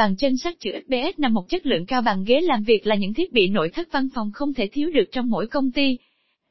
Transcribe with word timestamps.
Bàn 0.00 0.16
chân 0.16 0.36
sắt 0.36 0.60
chữ 0.60 0.70
XPS 0.86 1.18
nằm 1.18 1.34
một 1.34 1.48
chất 1.48 1.66
lượng 1.66 1.86
cao 1.86 2.02
bằng 2.02 2.24
ghế 2.24 2.40
làm 2.40 2.62
việc 2.62 2.86
là 2.86 2.94
những 2.96 3.14
thiết 3.14 3.32
bị 3.32 3.48
nội 3.48 3.68
thất 3.68 3.88
văn 3.92 4.08
phòng 4.14 4.30
không 4.34 4.54
thể 4.54 4.68
thiếu 4.72 4.90
được 4.90 5.04
trong 5.12 5.30
mỗi 5.30 5.46
công 5.46 5.70
ty. 5.72 5.98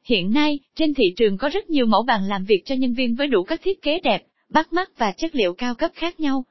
Hiện 0.04 0.30
nay, 0.32 0.58
trên 0.74 0.94
thị 0.94 1.04
trường 1.16 1.38
có 1.38 1.48
rất 1.48 1.70
nhiều 1.70 1.86
mẫu 1.86 2.02
bàn 2.02 2.24
làm 2.28 2.44
việc 2.44 2.62
cho 2.64 2.74
nhân 2.74 2.94
viên 2.94 3.14
với 3.14 3.26
đủ 3.26 3.42
các 3.42 3.60
thiết 3.62 3.82
kế 3.82 4.00
đẹp, 4.00 4.22
bắt 4.48 4.72
mắt 4.72 4.90
và 4.98 5.12
chất 5.12 5.34
liệu 5.34 5.54
cao 5.54 5.74
cấp 5.74 5.90
khác 5.94 6.20
nhau. 6.20 6.44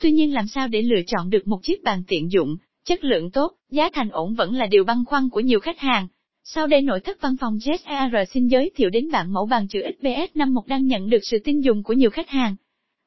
Tuy 0.00 0.12
nhiên 0.12 0.34
làm 0.34 0.46
sao 0.46 0.68
để 0.68 0.82
lựa 0.82 1.00
chọn 1.06 1.30
được 1.30 1.48
một 1.48 1.58
chiếc 1.62 1.82
bàn 1.82 2.02
tiện 2.08 2.32
dụng, 2.32 2.56
chất 2.84 3.04
lượng 3.04 3.30
tốt, 3.30 3.52
giá 3.70 3.90
thành 3.92 4.10
ổn 4.10 4.34
vẫn 4.34 4.54
là 4.54 4.66
điều 4.66 4.84
băn 4.84 5.04
khoăn 5.04 5.28
của 5.28 5.40
nhiều 5.40 5.60
khách 5.60 5.78
hàng. 5.78 6.08
Sau 6.44 6.66
đây 6.66 6.82
nội 6.82 7.00
thất 7.00 7.20
văn 7.20 7.36
phòng 7.40 7.58
JSR 7.58 8.24
xin 8.24 8.46
giới 8.48 8.70
thiệu 8.76 8.90
đến 8.90 9.10
bạn 9.10 9.32
mẫu 9.32 9.46
bàn 9.46 9.68
chữ 9.68 9.80
XBS 9.98 10.36
51 10.36 10.66
đang 10.66 10.86
nhận 10.86 11.10
được 11.10 11.20
sự 11.22 11.38
tin 11.44 11.60
dùng 11.60 11.82
của 11.82 11.92
nhiều 11.92 12.10
khách 12.10 12.28
hàng. 12.28 12.56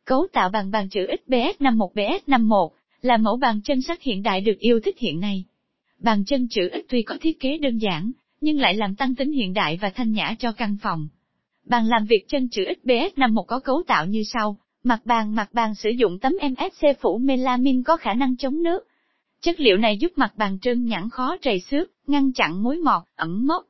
Cấu 0.06 0.28
tạo 0.34 0.50
bàn 0.50 0.72
bàn 0.72 0.90
chữ 0.90 1.08
XBS 1.26 1.62
51 1.62 1.90
BS 1.94 2.28
51 2.28 2.72
là 3.02 3.18
mẫu 3.18 3.38
bàn 3.38 3.62
chân 3.64 3.82
sắt 3.82 4.02
hiện 4.02 4.24
đại 4.24 4.42
được 4.42 4.60
yêu 4.60 4.80
thích 4.80 5.00
hiện 5.00 5.20
nay. 5.20 5.46
Bàn 6.00 6.24
chân 6.26 6.48
chữ 6.50 6.70
X 6.74 6.90
tuy 6.90 7.02
có 7.02 7.18
thiết 7.22 7.40
kế 7.40 7.58
đơn 7.58 7.78
giản, 7.78 8.12
nhưng 8.42 8.60
lại 8.60 8.76
làm 8.76 8.96
tăng 8.96 9.16
tính 9.16 9.32
hiện 9.32 9.54
đại 9.54 9.78
và 9.82 9.90
thanh 9.90 10.12
nhã 10.12 10.36
cho 10.40 10.52
căn 10.52 10.78
phòng. 10.82 11.08
Bàn 11.66 11.88
làm 11.88 12.06
việc 12.06 12.26
chân 12.28 12.50
chữ 12.50 12.64
XPS51 12.84 13.44
có 13.44 13.60
cấu 13.60 13.84
tạo 13.88 14.06
như 14.06 14.24
sau, 14.24 14.58
mặt 14.84 15.02
bàn 15.06 15.36
mặt 15.36 15.54
bàn 15.54 15.76
sử 15.76 15.90
dụng 15.90 16.20
tấm 16.20 16.34
MFC 16.42 16.94
phủ 17.02 17.18
melamin 17.18 17.84
có 17.84 17.98
khả 17.98 18.14
năng 18.14 18.38
chống 18.38 18.64
nước. 18.64 18.88
Chất 19.42 19.60
liệu 19.60 19.78
này 19.78 19.98
giúp 19.98 20.12
mặt 20.16 20.34
bàn 20.38 20.58
trơn 20.62 20.86
nhẵn 20.86 21.10
khó 21.10 21.38
trầy 21.42 21.60
xước, 21.60 21.92
ngăn 22.08 22.34
chặn 22.34 22.64
mối 22.64 22.78
mọt, 22.78 23.04
ẩm 23.16 23.48
mốc. 23.48 23.66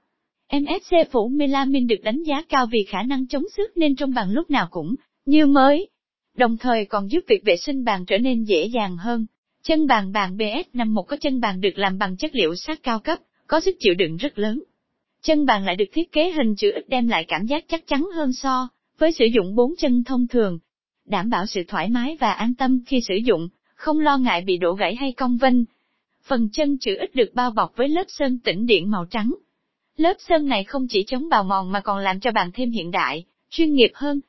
MFC 0.52 1.06
phủ 1.12 1.28
melamin 1.28 1.88
được 1.88 2.00
đánh 2.04 2.24
giá 2.24 2.42
cao 2.50 2.66
vì 2.66 2.84
khả 2.90 3.04
năng 3.04 3.28
chống 3.28 3.44
xước 3.56 3.78
nên 3.78 3.96
trong 3.96 4.14
bàn 4.14 4.32
lúc 4.32 4.52
nào 4.52 4.68
cũng 4.72 4.96
như 5.26 5.46
mới. 5.46 5.90
Đồng 6.38 6.58
thời 6.58 6.86
còn 6.86 7.12
giúp 7.12 7.20
việc 7.28 7.44
vệ 7.46 7.58
sinh 7.58 7.84
bàn 7.84 8.06
trở 8.06 8.18
nên 8.18 8.44
dễ 8.44 8.66
dàng 8.66 8.98
hơn. 8.98 9.26
Chân 9.64 9.88
bàn 9.88 10.12
bàn 10.12 10.38
BS51 10.38 11.04
có 11.04 11.18
chân 11.22 11.42
bàn 11.42 11.62
được 11.62 11.78
làm 11.78 11.98
bằng 11.98 12.18
chất 12.18 12.36
liệu 12.36 12.56
sắt 12.56 12.84
cao 12.84 13.00
cấp, 13.00 13.20
có 13.48 13.60
sức 13.60 13.76
chịu 13.80 13.94
đựng 13.94 14.18
rất 14.18 14.40
lớn. 14.40 14.64
Chân 15.22 15.46
bàn 15.46 15.66
lại 15.66 15.76
được 15.76 15.86
thiết 15.94 16.12
kế 16.12 16.32
hình 16.32 16.56
chữ 16.56 16.72
X 16.76 16.90
đem 16.90 17.08
lại 17.08 17.26
cảm 17.28 17.46
giác 17.46 17.66
chắc 17.68 17.88
chắn 17.88 18.08
hơn 18.16 18.34
so 18.34 18.70
với 18.98 19.12
sử 19.12 19.26
dụng 19.26 19.56
bốn 19.56 19.74
chân 19.78 20.04
thông 20.04 20.28
thường, 20.28 20.60
đảm 21.06 21.30
bảo 21.30 21.46
sự 21.46 21.64
thoải 21.68 21.90
mái 21.90 22.18
và 22.20 22.32
an 22.32 22.54
tâm 22.54 22.80
khi 22.88 23.02
sử 23.08 23.16
dụng, 23.16 23.50
không 23.76 24.00
lo 24.00 24.18
ngại 24.18 24.42
bị 24.42 24.58
đổ 24.58 24.74
gãy 24.74 24.96
hay 24.96 25.12
cong 25.12 25.38
vênh. 25.38 25.56
Phần 26.24 26.50
chân 26.54 26.78
chữ 26.78 26.98
X 27.14 27.16
được 27.16 27.32
bao 27.34 27.52
bọc 27.52 27.74
với 27.76 27.90
lớp 27.90 28.04
sơn 28.08 28.40
tĩnh 28.40 28.66
điện 28.66 28.92
màu 28.92 29.06
trắng. 29.06 29.34
Lớp 29.98 30.14
sơn 30.20 30.48
này 30.48 30.64
không 30.64 30.88
chỉ 30.90 31.04
chống 31.08 31.30
bào 31.30 31.44
mòn 31.44 31.72
mà 31.72 31.80
còn 31.80 31.98
làm 31.98 32.20
cho 32.20 32.32
bàn 32.32 32.52
thêm 32.54 32.72
hiện 32.72 32.92
đại, 32.92 33.26
chuyên 33.50 33.74
nghiệp 33.74 33.92
hơn. 33.94 34.20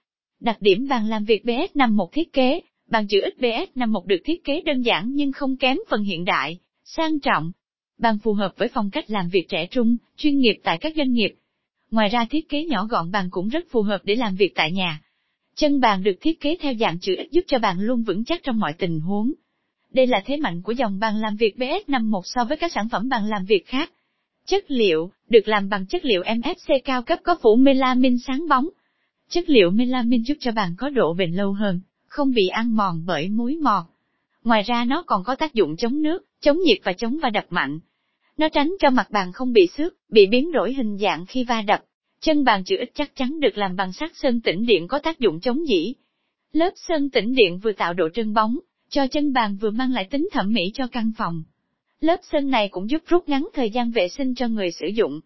Đặc 0.42 0.56
điểm 0.60 0.86
bàn 0.88 1.08
làm 1.08 1.24
việc 1.24 1.44
BS51 1.44 2.06
thiết 2.12 2.32
kế, 2.32 2.60
bàn 2.90 3.06
chữ 3.08 3.20
X 3.36 3.40
BS51 3.40 4.06
được 4.06 4.20
thiết 4.24 4.44
kế 4.44 4.60
đơn 4.60 4.82
giản 4.82 5.10
nhưng 5.14 5.32
không 5.32 5.56
kém 5.56 5.76
phần 5.88 6.02
hiện 6.02 6.24
đại, 6.24 6.58
sang 6.84 7.20
trọng. 7.20 7.52
Bàn 7.98 8.18
phù 8.22 8.32
hợp 8.32 8.52
với 8.56 8.68
phong 8.74 8.90
cách 8.90 9.10
làm 9.10 9.28
việc 9.28 9.48
trẻ 9.48 9.66
trung, 9.70 9.96
chuyên 10.16 10.38
nghiệp 10.38 10.54
tại 10.62 10.78
các 10.78 10.92
doanh 10.96 11.12
nghiệp. 11.12 11.34
Ngoài 11.90 12.08
ra 12.08 12.24
thiết 12.30 12.48
kế 12.48 12.64
nhỏ 12.64 12.86
gọn 12.86 13.10
bàn 13.10 13.28
cũng 13.30 13.48
rất 13.48 13.64
phù 13.70 13.82
hợp 13.82 13.98
để 14.04 14.14
làm 14.14 14.34
việc 14.34 14.52
tại 14.54 14.72
nhà. 14.72 15.00
Chân 15.56 15.80
bàn 15.80 16.02
được 16.02 16.14
thiết 16.20 16.40
kế 16.40 16.56
theo 16.60 16.74
dạng 16.80 16.98
chữ 16.98 17.16
X 17.16 17.32
giúp 17.32 17.44
cho 17.46 17.58
bạn 17.58 17.80
luôn 17.80 18.02
vững 18.02 18.24
chắc 18.24 18.42
trong 18.42 18.58
mọi 18.58 18.72
tình 18.72 19.00
huống. 19.00 19.32
Đây 19.90 20.06
là 20.06 20.22
thế 20.26 20.36
mạnh 20.36 20.62
của 20.62 20.72
dòng 20.72 20.98
bàn 20.98 21.16
làm 21.16 21.36
việc 21.36 21.56
BS51 21.56 22.20
so 22.24 22.44
với 22.44 22.56
các 22.56 22.72
sản 22.72 22.88
phẩm 22.88 23.08
bàn 23.08 23.26
làm 23.28 23.44
việc 23.44 23.66
khác. 23.66 23.92
Chất 24.46 24.64
liệu, 24.68 25.10
được 25.28 25.48
làm 25.48 25.68
bằng 25.68 25.86
chất 25.86 26.04
liệu 26.04 26.22
MFC 26.22 26.80
cao 26.84 27.02
cấp 27.02 27.18
có 27.22 27.36
phủ 27.42 27.56
melamin 27.56 28.18
sáng 28.18 28.48
bóng. 28.48 28.68
Chất 29.32 29.50
liệu 29.50 29.70
melamin 29.70 30.22
giúp 30.22 30.34
cho 30.40 30.52
bàn 30.52 30.74
có 30.78 30.90
độ 30.90 31.14
bền 31.14 31.32
lâu 31.32 31.52
hơn, 31.52 31.80
không 32.06 32.32
bị 32.34 32.46
ăn 32.48 32.76
mòn 32.76 33.02
bởi 33.06 33.28
muối 33.28 33.56
mọt. 33.56 33.84
Ngoài 34.44 34.62
ra 34.62 34.84
nó 34.84 35.02
còn 35.02 35.24
có 35.24 35.34
tác 35.34 35.54
dụng 35.54 35.76
chống 35.76 36.02
nước, 36.02 36.24
chống 36.40 36.58
nhiệt 36.64 36.78
và 36.84 36.92
chống 36.92 37.18
va 37.22 37.30
đập 37.30 37.46
mạnh. 37.50 37.80
Nó 38.36 38.48
tránh 38.48 38.74
cho 38.80 38.90
mặt 38.90 39.10
bàn 39.10 39.32
không 39.32 39.52
bị 39.52 39.66
xước, 39.66 39.94
bị 40.08 40.26
biến 40.26 40.52
đổi 40.52 40.74
hình 40.74 40.98
dạng 40.98 41.26
khi 41.26 41.44
va 41.44 41.62
đập. 41.62 41.84
Chân 42.20 42.44
bàn 42.44 42.64
chữ 42.64 42.76
ít 42.78 42.90
chắc 42.94 43.16
chắn 43.16 43.40
được 43.40 43.58
làm 43.58 43.76
bằng 43.76 43.92
sắt 43.92 44.10
sơn 44.14 44.40
tĩnh 44.40 44.66
điện 44.66 44.88
có 44.88 44.98
tác 44.98 45.18
dụng 45.18 45.40
chống 45.40 45.66
dỉ. 45.66 45.94
Lớp 46.52 46.70
sơn 46.76 47.10
tĩnh 47.10 47.34
điện 47.34 47.58
vừa 47.58 47.72
tạo 47.72 47.94
độ 47.94 48.08
trơn 48.14 48.34
bóng, 48.34 48.58
cho 48.88 49.06
chân 49.06 49.32
bàn 49.32 49.56
vừa 49.60 49.70
mang 49.70 49.92
lại 49.92 50.08
tính 50.10 50.28
thẩm 50.32 50.52
mỹ 50.52 50.70
cho 50.74 50.86
căn 50.86 51.12
phòng. 51.16 51.42
Lớp 52.00 52.20
sơn 52.32 52.50
này 52.50 52.68
cũng 52.68 52.90
giúp 52.90 53.02
rút 53.06 53.28
ngắn 53.28 53.48
thời 53.54 53.70
gian 53.70 53.90
vệ 53.90 54.08
sinh 54.08 54.34
cho 54.34 54.48
người 54.48 54.70
sử 54.70 54.86
dụng. 54.86 55.20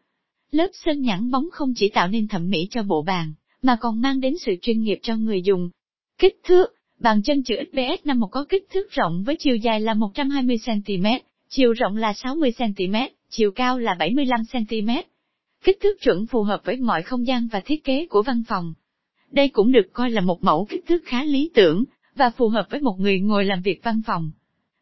Lớp 0.50 0.68
sơn 0.72 1.02
nhẵn 1.02 1.30
bóng 1.30 1.48
không 1.52 1.72
chỉ 1.76 1.88
tạo 1.88 2.08
nên 2.08 2.28
thẩm 2.28 2.50
mỹ 2.50 2.68
cho 2.70 2.82
bộ 2.82 3.02
bàn, 3.02 3.32
mà 3.62 3.76
còn 3.80 4.00
mang 4.00 4.20
đến 4.20 4.34
sự 4.38 4.52
chuyên 4.62 4.80
nghiệp 4.80 4.98
cho 5.02 5.16
người 5.16 5.42
dùng. 5.42 5.70
Kích 6.18 6.40
thước, 6.44 6.74
bàn 7.00 7.22
chân 7.22 7.42
chữ 7.42 7.54
XPS51 7.72 8.28
có 8.28 8.44
kích 8.48 8.66
thước 8.70 8.90
rộng 8.90 9.22
với 9.26 9.36
chiều 9.38 9.56
dài 9.56 9.80
là 9.80 9.94
120cm, 9.94 11.20
chiều 11.48 11.72
rộng 11.72 11.96
là 11.96 12.12
60cm, 12.12 13.08
chiều 13.30 13.50
cao 13.50 13.78
là 13.78 13.94
75cm 13.94 15.02
kích 15.66 15.78
thước 15.80 16.00
chuẩn 16.00 16.26
phù 16.26 16.42
hợp 16.42 16.60
với 16.64 16.76
mọi 16.76 17.02
không 17.02 17.26
gian 17.26 17.48
và 17.52 17.60
thiết 17.60 17.84
kế 17.84 18.06
của 18.06 18.22
văn 18.22 18.42
phòng. 18.48 18.74
Đây 19.30 19.48
cũng 19.48 19.72
được 19.72 19.92
coi 19.92 20.10
là 20.10 20.20
một 20.20 20.44
mẫu 20.44 20.66
kích 20.68 20.84
thước 20.88 21.02
khá 21.04 21.24
lý 21.24 21.50
tưởng, 21.54 21.84
và 22.14 22.30
phù 22.30 22.48
hợp 22.48 22.66
với 22.70 22.80
một 22.80 22.96
người 22.98 23.20
ngồi 23.20 23.44
làm 23.44 23.62
việc 23.62 23.80
văn 23.82 24.02
phòng. 24.06 24.30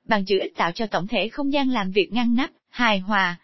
Bàn 0.08 0.24
chữ 0.24 0.38
ít 0.38 0.52
tạo 0.56 0.72
cho 0.72 0.86
tổng 0.86 1.06
thể 1.06 1.28
không 1.28 1.52
gian 1.52 1.68
làm 1.68 1.90
việc 1.90 2.12
ngăn 2.12 2.34
nắp, 2.34 2.50
hài 2.68 2.98
hòa, 2.98 3.38